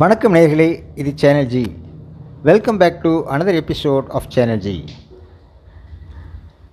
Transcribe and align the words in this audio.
வணக்கம் 0.00 0.34
நேர்களே 0.34 0.66
இது 1.00 1.10
channel 1.20 1.48
G 1.52 1.62
welcome 2.48 2.78
back 2.82 3.00
to 3.02 3.10
another 3.32 3.58
episode 3.60 4.06
of 4.18 4.28
channel 4.34 4.62
G 4.66 4.72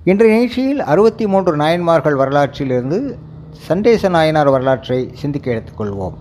இன்றைய 0.10 0.30
நிகழ்ச்சியில் 0.34 0.80
அறுபத்தி 0.92 1.26
மூன்று 1.34 1.54
நாயன்மார்கள் 1.62 2.20
வரலாற்றிலிருந்து 2.22 3.00
சண்டேச 3.66 4.10
நாயனார் 4.16 4.52
வரலாற்றை 4.56 5.00
சிந்திக்க 5.22 5.52
எடுத்துக்கொள்வோம். 5.56 6.16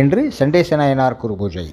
இன்று 0.00 0.24
சண்டேச 0.40 0.76
நாயனார் 0.82 1.18
குரு 1.22 1.36
பூஜை. 1.42 1.66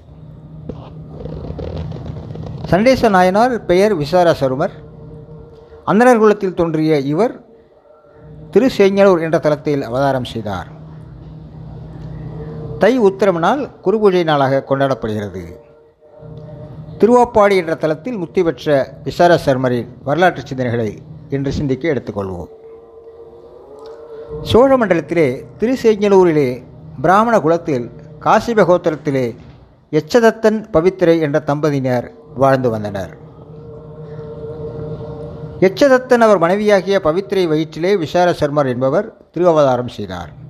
சண்டேச 2.74 3.10
நாயனார் 3.18 3.58
பெயர் 3.72 3.96
விசார 4.04 4.36
சருமர் 4.44 4.78
அந்தனர் 5.94 6.24
குலத்தில் 6.26 6.58
தோன்றிய 6.62 7.00
இவர் 7.14 7.36
திருசேஞ்சலூர் 8.54 9.26
என்ற 9.28 9.40
தலத்தில் 9.48 9.90
அவதாரம் 9.92 10.32
செய்தார். 10.36 10.72
தை 12.86 12.98
உத்திரம் 12.98 13.40
நாள் 13.44 13.62
குருபூஜை 13.86 14.24
நாளாக 14.24 14.64
கொண்டாடப்படுகிறது. 14.70 15.42
திருவாப்பாடி 17.00 17.56
என்ற 17.62 17.76
தலத்தில் 17.76 18.18
முத்தி 18.18 18.44
பெற்ற 18.44 18.98
விசார 19.04 19.40
சர்மரின் 19.46 19.88
வரலாற்று 20.04 20.42
சிந்தனைகளை 20.50 20.98
இன்று 21.30 21.52
சிந்திக்க 21.52 21.94
எடுத்துக்கொள்வோம். 21.94 22.52
சோழ 24.42 24.78
மண்டலத்திலே 24.78 25.46
திருசேஞ்சலூரிலே 25.60 26.64
பிராமண 27.02 27.40
குலத்தில் 27.40 27.90
காசிபகோத்திரத்திலே 28.26 29.36
எச்சதத்தன் 29.92 30.62
பவித்திரை 30.78 31.20
என்ற 31.20 31.44
தம்பதியினர் 31.50 32.12
வாழ்ந்து 32.36 32.70
வந்தனர். 32.70 33.18
எச்சதத்தன் 35.60 36.26
அவர் 36.30 36.38
மனைவியாகிய 36.38 37.02
பவித்திரை 37.04 37.48
வயிற்றிலே 37.48 37.98
விசார 37.98 38.36
சர்மர் 38.40 38.68
என்பவர் 38.68 39.14
திருவவதாரம் 39.34 39.96
செய்தார். 40.00 40.44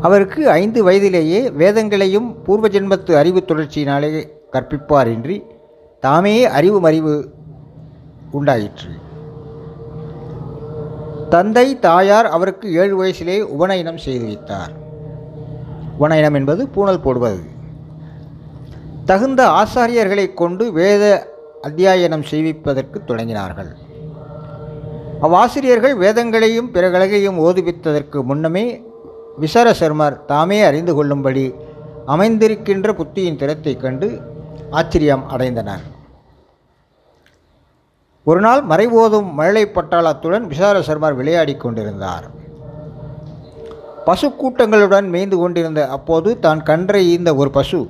அவருக்கு 0.00 0.50
ஐந்து 0.50 0.84
வயதிலேயே 0.84 1.50
வேதங்களையும் 1.50 2.42
பூர்வ 2.42 2.68
ஜென்மத்து 2.68 3.12
அறிவு 3.14 3.42
தொடர்ச்சியினாலே 3.46 4.28
கற்பிப்பாரின்றி 4.52 5.42
தாமே 6.00 6.44
அறிவு 6.44 6.90
மறிவு 6.90 7.24
உண்டாயிற்று. 8.30 9.04
தந்தை 11.28 11.78
தாயார் 11.78 12.26
அவருக்கு 12.26 12.74
ஏழு 12.74 13.04
வயசிலே 13.04 13.40
உபநயனம் 13.40 13.96
செய்து 13.96 14.24
வைத்தார். 14.24 14.72
உபநயனம் 15.98 16.34
என்பது 16.34 16.68
பூணல் 16.68 17.02
போடுவது. 17.02 17.40
தகுந்த 19.04 19.48
ஆசாரியர்களை 19.48 20.34
கொண்டு 20.34 20.72
வேத 20.72 21.34
அத்தியாயனம் 21.62 22.22
செய்விப்பதற்கு 22.22 23.00
தொடங்கினார்கள். 23.06 23.68
அவ்வாசிரியர்கள் 25.20 25.96
வேதங்களையும் 25.96 26.70
பிற 26.70 26.90
கழகையும் 26.90 27.38
ஓதுவித்ததற்கு 27.38 28.22
முன்னமே 28.22 28.85
விசார 29.38 29.72
சர்மர் 29.72 30.24
தாமே 30.24 30.62
அறிந்து 30.62 30.94
கொள்ளும்படி 30.94 31.54
அமைந்திருக்கின்ற 32.06 32.92
புத்தியின் 32.92 33.36
திறத்தைக் 33.36 33.80
கண்டு 33.80 34.20
ஆச்சரியம் 34.70 35.24
அடைந்தனர். 35.30 35.80
ஒரு 38.24 38.40
நாள் 38.40 38.64
மறைவோதும் 38.64 39.32
மழலை 39.32 39.66
பட்டாளத்துடன் 39.66 40.40
விசார 40.40 40.78
சர்மர் 40.78 41.14
விளையாடிக் 41.14 41.60
கொண்டிருந்தார். 41.60 42.30
பசு 44.04 44.28
கூட்டங்களுடன் 44.28 45.08
மேய்ந்து 45.08 45.36
கொண்டிருந்த 45.36 45.88
அப்போது 45.88 46.38
தான் 46.38 46.62
கன்றை 46.62 47.06
ஈந்த 47.06 47.34
ஒரு 47.34 47.50
பசு 47.50 47.88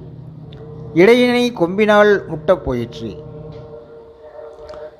இடையினை 0.94 1.52
கொம்பினால் 1.52 2.22
முட்டப் 2.26 2.64
போயிற்று. 2.64 3.16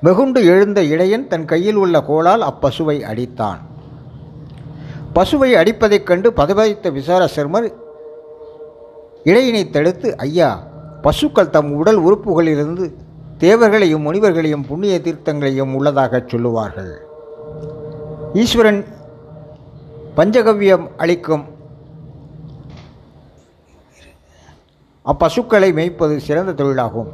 வெகுண்டு 0.00 0.46
எழுந்த 0.46 0.82
இடையன் 0.82 1.28
தன் 1.28 1.44
கையில் 1.44 1.74
உள்ள 1.74 2.00
கோலால் 2.00 2.42
அப்பசுவை 2.42 3.02
அடித்தான். 3.02 3.58
பசுவை 5.16 5.50
அடிப்பதைக் 5.54 6.02
கண்டு 6.02 6.30
பதவதித்த 6.30 6.90
விசாரசர்மர் 6.90 7.72
இடையினை 9.24 9.70
தடுத்து 9.70 10.16
ஐயா 10.16 10.66
பசுக்கள் 11.02 11.50
தம் 11.50 11.72
உடல் 11.72 12.00
உறுப்புகளிலிருந்து 12.00 12.92
தேவர்களையும் 13.38 14.04
முனிவர்களையும் 14.06 14.66
புண்ணிய 14.66 14.98
தீர்த்தங்களையும் 14.98 15.74
உள்ளதாகச் 15.74 16.28
சொல்லுவார்கள். 16.28 16.92
ஈஸ்வரன் 18.34 18.84
பஞ்சகவ்யம் 20.16 20.86
அளிக்கும் 20.96 21.44
அப்பசுக்களை 25.04 25.70
மேய்ப்பது 25.72 26.16
சிறந்த 26.16 26.64
தொழிலாகும். 26.64 27.10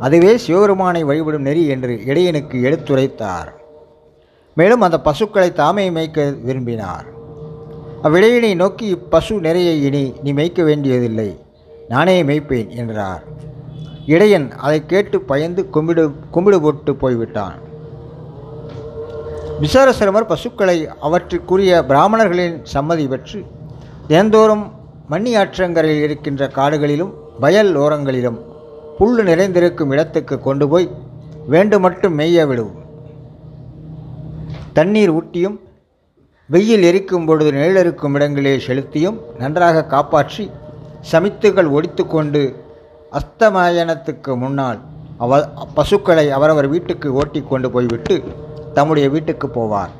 அதுவே 0.00 0.36
சிவபெருமானை 0.36 1.04
வழிபடும் 1.04 1.42
நெறி 1.42 1.66
என்று 1.66 2.00
இடையனுக்கு 2.06 2.58
எடுத்துரைத்தார். 2.68 3.50
மேலும் 4.54 4.80
அந்த 4.80 5.00
பசுக்களை 5.00 5.52
தாமே 5.52 5.90
மேய்க்க 5.90 6.34
விரும்பினார். 6.42 7.18
அவ்விடையினை 8.06 8.50
நோக்கி 8.60 8.86
இப்பசு 8.96 9.34
நிறைய 9.46 9.70
இனி 9.86 10.02
நீ 10.24 10.30
மேய்க்க 10.38 10.60
வேண்டியதில்லை. 10.68 11.26
நானே 11.92 12.14
மேய்ப்பேன் 12.28 12.70
என்றார். 12.80 13.24
இடையன் 14.14 14.46
அதை 14.66 14.78
கேட்டு 14.92 15.16
பயந்து 15.30 15.62
கும்பிடு 15.74 16.04
கும்பிடு 16.34 16.58
போட்டு 16.64 16.92
போய்விட்டான். 17.02 17.58
விசாரசிரமர் 19.64 20.30
பசுக்களை 20.32 20.76
அவற்றுக்குரிய 21.06 21.72
பிராமணர்களின் 21.90 22.56
சம்மதி 22.74 23.04
பெற்று 23.12 23.40
தினந்தோறும் 24.10 24.64
மண்ணி 25.12 25.32
ஆற்றங்கரையில் 25.40 26.04
இருக்கின்ற 26.06 26.42
காடுகளிலும் 26.58 27.12
வயல் 27.44 27.72
ஓரங்களிலும் 27.84 28.38
புல் 28.98 29.18
நிறைந்திருக்கும் 29.28 29.92
இடத்துக்கு 29.94 30.36
கொண்டு 30.46 30.66
போய் 30.72 30.88
வேண்டு 31.52 31.76
மட்டும் 31.84 32.16
மேய 32.20 32.46
விடுவோம் 32.50 32.80
தண்ணீர் 34.78 35.12
ஊட்டியும் 35.18 35.58
வெயில் 36.50 36.82
எரிக்கும் 36.82 37.24
பொழுது 37.24 37.50
நிழலிருக்கும் 37.50 38.12
இடங்களே 38.12 38.56
செலுத்தியும் 38.56 39.20
நன்றாக 39.38 39.84
காப்பாற்றி 39.84 40.50
சமித்துகள் 41.12 41.70
ஒடித்து 41.70 42.06
கொண்டு 42.06 42.64
அஸ்தமயனத்துக்கு 43.12 44.36
முன்னால் 44.36 44.78
அவ 45.18 45.48
பசுக்களை 45.74 46.30
அவரவர் 46.30 46.66
வீட்டுக்கு 46.66 47.12
ஓட்டி 47.12 47.44
கொண்டு 47.48 47.70
போய்விட்டு 47.70 48.22
தம்முடைய 48.74 49.08
வீட்டுக்கு 49.08 49.46
போவார். 49.46 49.90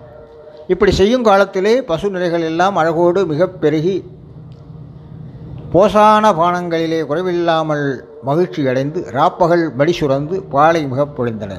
இப்படி 0.67 0.91
செய்யும் 0.91 1.23
காலத்திலே 1.23 1.83
பசு 1.83 2.11
நிலைகள் 2.11 2.43
எல்லாம் 2.43 2.77
அழகோடு 2.77 3.27
மிக 3.27 3.49
பெருகி 3.49 4.05
போசான 5.73 6.33
பானங்களிலே 6.33 7.07
குறைவில்லாமல் 7.07 8.01
மகிழ்ச்சி 8.23 8.67
அடைந்து 8.67 9.01
ராப்பகல் 9.13 9.75
மடி 9.75 9.97
சுரந்து 10.01 10.43
பாலை 10.51 10.87
மிகப் 10.87 11.23
பொழிந்தன. 11.23 11.53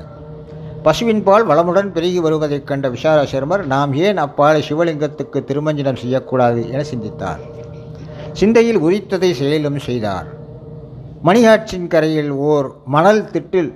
பசுவின் 0.84 1.24
பால் 1.24 1.48
வளமுடன் 1.48 1.92
பெருகி 1.92 2.20
வருவதைக் 2.20 2.68
கண்ட 2.68 2.90
விசார 2.90 3.24
சர்மர் 3.24 3.66
நாம் 3.66 3.94
ஏன் 3.94 4.18
அப்பாலை 4.18 4.62
சிவலிங்கத்துக்கு 4.70 5.44
திருமஞ்சனம் 5.44 5.96
செய்யக்கூடாது? 5.96 6.72
என 6.72 6.84
சிந்தித்தார். 6.84 7.40
சிந்தையில் 8.34 8.80
உரித்ததை 8.80 9.32
செயலும் 9.32 9.80
செய்தார். 9.80 10.26
மணியாற்றின் 11.26 11.88
கரையில் 11.88 12.32
ஓர் 12.32 12.74
மணல் 12.86 13.24
திட்டில் 13.24 13.74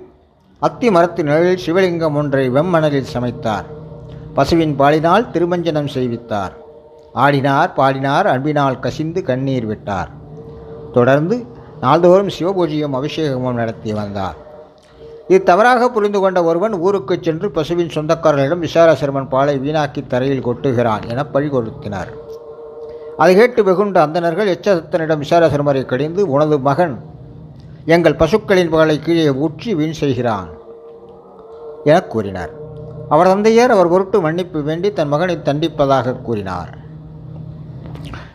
அத்தி 0.58 0.90
மரத்து 0.90 1.24
நிழலில் 1.24 1.58
சிவலிங்கம் 1.66 2.14
ஒன்றை 2.14 2.50
வெம்மணலில் 2.50 3.04
சமைத்தார். 3.12 3.64
பசுவின் 4.34 4.76
பாலினால் 4.76 5.30
திருமஞ்சனம் 5.30 5.88
செய்வித்தார். 5.94 6.52
ஆடினார் 7.14 7.74
பாடினார் 7.74 8.26
அன்பினால் 8.26 8.78
கசிந்து 8.78 9.22
கண்ணீர் 9.22 9.66
விட்டார். 9.66 10.10
தொடர்ந்து 10.92 11.46
நாள்தோறும் 11.80 12.28
சிவபூஜையும் 12.28 12.92
அபிஷேகமும் 12.92 13.54
நடத்தி 13.54 13.92
வந்தார். 13.92 14.44
இது 15.30 15.38
தவறாக 15.48 15.88
புரிந்து 15.94 16.18
கொண்ட 16.22 16.38
ஒருவன் 16.48 16.74
ஊருக்கு 16.86 17.14
சென்று 17.26 17.46
பசுவின் 17.56 17.94
சொந்தக்காரர்களிடம் 17.94 18.64
விசாரசிரமன் 18.66 19.30
பாலை 19.32 19.54
வீணாக்கி 19.64 20.02
தரையில் 20.12 20.46
கொட்டுகிறான் 20.46 21.06
என 21.12 21.24
பழி 21.34 21.48
கொடுத்தினார் 21.54 22.10
அதை 23.22 23.32
கேட்டு 23.38 23.60
வெகுண்ட 23.68 23.98
அந்தனர்கள் 24.06 24.52
எச்சத்தனிடம் 24.54 25.22
விசாரசர்மரை 25.24 25.82
கடிந்து 25.92 26.22
உனது 26.34 26.56
மகன் 26.68 26.94
எங்கள் 27.94 28.20
பசுக்களின் 28.20 28.72
பகலை 28.74 28.96
கீழே 29.00 29.26
ஊற்றி 29.44 29.70
வீண் 29.78 29.98
செய்கிறான் 30.00 30.48
என 31.90 31.98
கூறினார். 32.12 32.52
அவர் 33.14 33.30
தந்தையார் 33.32 33.74
அவர் 33.74 33.90
பொருட்டு 33.92 34.18
மன்னிப்பு 34.24 34.60
வேண்டி 34.68 34.88
தன் 34.92 35.12
மகனை 35.12 35.36
தண்டிப்பதாக 35.48 36.16
கூறினார். 36.28 36.70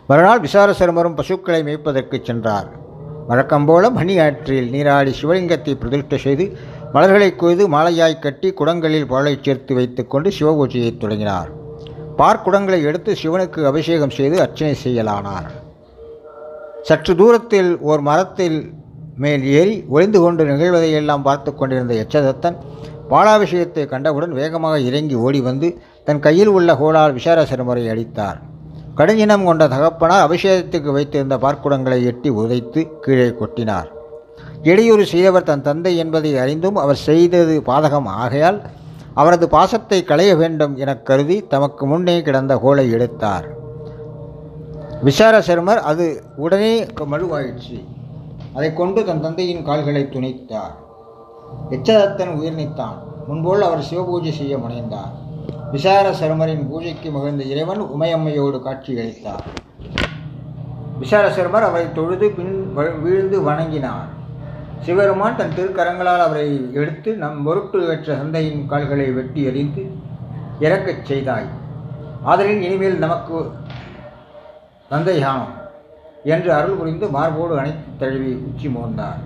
மறுநாள் 0.10 0.44
விசாரசர்மரும் 0.46 1.18
பசுக்களை 1.20 1.62
மேய்ப்பதற்கு 1.68 2.18
சென்றார். 2.30 2.70
வழக்கம்போல 3.30 3.90
மணி 3.98 4.14
ஆற்றில் 4.26 4.72
நீராடி 4.74 5.12
சிவலிங்கத்தை 5.20 5.74
பிரதிஷ்டை 5.82 6.18
செய்து 6.26 6.46
மலர்களை 6.96 7.28
கொய்து 7.42 7.64
மாலையாய் 7.74 8.22
கட்டி 8.24 8.50
குடங்களில் 8.60 9.10
பாலை 9.12 9.34
சேர்த்து 9.46 9.74
வைத்துக்கொண்டு 9.78 10.30
சிவபூஜையை 10.38 10.92
தொடங்கினார். 11.04 11.50
பார்க்குடங்களை 12.20 12.80
எடுத்து 12.90 13.12
சிவனுக்கு 13.22 13.60
அபிஷேகம் 13.70 14.16
செய்து 14.18 14.38
அர்ச்சனை 14.46 14.74
செய்யலானார். 14.84 15.48
சற்று 16.88 17.14
தூரத்தில் 17.22 17.72
ஓர் 17.90 18.04
மரத்தில் 18.10 18.58
மேல் 19.24 19.44
ஏறி 19.60 19.76
ஒளிந்து 19.94 20.20
கொண்டு 20.24 20.44
நிகழ்வதையெல்லாம் 20.50 21.26
பார்த்து 21.28 21.52
கொண்டிருந்த 21.54 21.96
எச்சதத்தன் 22.04 22.58
பாலாபிஷேகத்தை 23.14 23.86
கண்டவுடன் 23.94 24.36
வேகமாக 24.42 24.76
இறங்கி 24.90 25.16
ஓடி 25.26 25.42
வந்து 25.50 25.70
தன் 26.10 26.22
கையில் 26.28 26.54
உள்ள 26.58 26.70
கோளால் 26.82 27.18
விசாரசரமுறை 27.20 27.86
அடித்தார். 27.94 28.38
கடுஞ்சினம் 29.00 29.48
கொண்ட 29.50 29.64
தகப்பனார் 29.76 30.26
அபிஷேகத்துக்கு 30.28 30.92
வைத்திருந்த 30.98 31.38
பார்க்குடங்களை 31.48 32.00
எட்டி 32.12 32.30
உதைத்து 32.42 32.84
கீழே 33.06 33.30
கொட்டினார். 33.42 33.90
இடையூறு 34.64 35.06
செய்தவர் 35.06 35.44
தன் 35.44 35.62
தந்தை 35.62 35.98
என்பதை 35.98 36.38
அறிந்தும் 36.38 36.76
அவர் 36.76 36.96
செய்தது 36.96 37.62
பாதகம். 37.66 38.06
ஆகையால் 38.06 38.62
அவரது 39.14 39.50
பாசத்தை 39.50 40.04
களைய 40.04 40.36
வேண்டும் 40.36 40.78
எனக் 40.78 41.06
கருதி 41.06 41.48
தமக்கு 41.48 41.86
முன்னே 41.86 42.22
கிடந்த 42.22 42.58
கோலை 42.58 42.92
எடுத்தார். 42.92 43.48
விசார 45.02 45.40
சர்மர் 45.40 45.78
அது 45.78 46.24
உடனே 46.36 46.86
க- 46.86 47.06
மழுவாயிற்று. 47.12 47.86
அதை 48.54 48.74
கொண்டு 48.74 49.06
தன் 49.06 49.22
தந்தையின் 49.22 49.66
கால்களை 49.66 50.04
துணைத்தார். 50.04 50.76
எச்சதத்தன் 51.70 52.34
உயிர் 52.34 52.56
நீத்தான். 52.56 52.96
முன்போல் 53.28 53.62
அவர் 53.62 53.88
சிவபூஜை 53.92 54.32
செய்ய 54.32 54.58
முனைந்தார். 54.58 55.20
விசார 55.72 56.12
சர்மரின் 56.12 56.70
பூஜைக்கு 56.70 57.12
மகிழ்ந்த 57.12 57.44
இறைவன் 57.44 57.82
உமையம்மையோடு 57.82 58.62
காட்சியளித்தார் 58.62 59.46
விசார 61.00 61.30
சர்மர் 61.30 61.64
அவரை 61.64 61.92
தொழுது 61.92 62.30
பின் 62.30 62.74
வீழ்ந்து 63.04 63.42
வணங்கினார். 63.42 64.20
சிவருமான் 64.86 65.36
தன் 65.40 65.56
திருக்கரங்களால் 65.58 66.24
அவரை 66.28 66.46
எடுத்து 66.74 67.12
நம் 67.24 67.44
பொருட்டு 67.46 67.80
வெற்ற 67.90 68.16
சந்தையின் 68.20 68.64
கால்களை 68.72 69.06
வெட்டி 69.18 69.42
எறிந்து 69.50 69.84
இறக்கச் 70.66 71.06
செய்தாய். 71.10 71.50
ஆதலில் 72.24 72.64
இனிமேல் 72.68 72.98
நமக்கு 73.04 73.38
தந்தை 74.90 75.16
என்று 76.34 76.50
அருள் 76.58 76.80
புரிந்து 76.80 77.08
மார்போடு 77.16 77.54
அணைத்து 77.60 77.92
தழுவி 78.02 78.32
உச்சி 78.48 78.68
மோந்தார். 78.68 79.20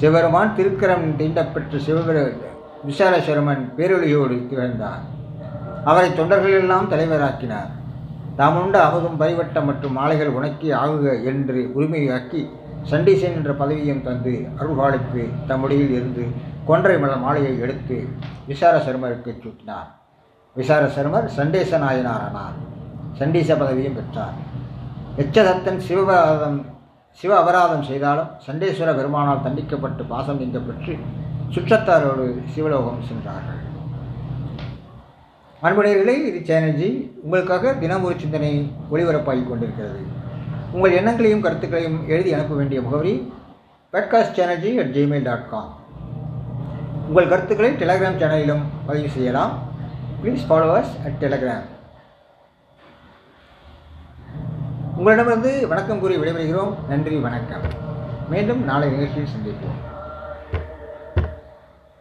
சிவருமான் 0.00 0.54
திருக்கரம் 0.58 1.06
தீண்டப்பெற்ற 1.20 1.80
சிவபெரு 1.86 2.22
விசாலசரமன் 2.88 3.64
பேரொழியோடு 3.76 4.36
திகழ்ந்தார். 4.48 5.02
அவரை 5.90 6.10
தொண்டர்கள் 6.14 6.58
எல்லாம் 6.62 6.90
தலைவராக்கினார். 6.90 7.70
தாமுண்ட 8.36 8.76
அமுதும் 8.88 9.20
பரிவட்டம் 9.22 9.68
மற்றும் 9.70 9.96
மாலைகள் 9.98 10.36
உனக்கி 10.38 10.68
ஆகுக 10.84 11.24
என்று 11.30 11.58
உரிமையாக்கி 11.76 12.42
சண்டீசன் 12.90 13.36
என்ற 13.38 13.52
பதவியும் 13.60 14.02
தந்து 14.06 14.32
அருள்பாலிப்பு 14.60 15.22
தம்முடியில் 15.48 15.92
இருந்து 15.96 16.24
கொன்றை 16.68 16.96
மலர் 17.02 17.22
மாலையை 17.24 17.52
எடுத்து 17.64 17.96
விசார 18.50 18.74
சர்மருக்கு 18.86 19.30
சூட்டினார். 19.42 19.88
விசார 20.56 20.82
சர்மர் 20.96 21.26
சண்டேச 21.38 21.78
நாயனாரானார் 21.84 22.58
சண்டீச 23.18 23.50
பதவியும் 23.62 23.98
பெற்றார். 23.98 24.36
எச்சதத்தன் 25.22 25.80
சிவபராதம் 25.88 26.60
சிவ 27.20 27.32
அபராதம் 27.40 27.86
செய்தாலும் 27.88 28.30
சண்டேஸ்வர 28.46 28.90
பெருமானால் 28.98 29.44
தண்டிக்கப்பட்டு 29.46 30.02
பாசம் 30.12 30.40
நீங்க 30.42 30.58
பெற்று 30.68 30.94
சுற்றத்தாரோடு 31.54 32.26
சிவலோகம் 32.52 33.02
சென்றார்கள். 33.08 33.60
அன்புடையர்களே 35.66 36.14
இது 36.28 36.38
சேனல்ஜி. 36.50 36.88
உங்களுக்காக 37.24 37.72
தினமொரு 37.82 38.14
சிந்தனை 38.22 38.52
ஒளிபரப்பாகிக் 38.92 39.50
கொண்டிருக்கிறது. 39.50 40.00
உங்கள் 40.74 40.96
எண்ணங்களையும் 40.98 41.40
கருத்துக்களையும் 41.40 42.08
எழுதி 42.08 42.32
அனுப்ப 42.34 42.54
வேண்டிய 42.54 42.82
முகவரி 42.82 43.32
podcast 43.92 44.36
channel G 44.38 44.70
at 44.82 44.94
Gmail 44.94 45.22
dot 45.22 45.50
com 45.50 45.70
உங்கள் 47.08 47.28
கருத்துக்களை 47.28 47.70
டெலகிராம் 47.72 48.18
சேனலிலும் 48.22 48.62
பதிவு 48.86 49.08
செய்யலாம். 49.08 49.52
ப்ளீஸ் 50.22 50.46
ஃபாலோவர்ஸ் 50.48 50.94
அட் 51.04 51.18
டெலகிராம் 51.20 51.68
உங்களிடமிருந்து 54.96 55.68
வணக்கம் 55.68 56.00
கூறி 56.00 56.16
விடைபெறுகிறோம். 56.16 56.74
நன்றி 56.88 57.16
வணக்கம். 57.16 57.62
மீண்டும் 58.30 58.64
நாளை 58.64 58.90
நிகழ்ச்சியில் 58.90 59.34
சந்திப்போம். 59.36 59.78